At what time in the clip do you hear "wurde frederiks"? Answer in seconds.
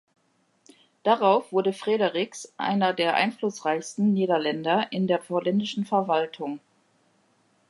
1.51-2.51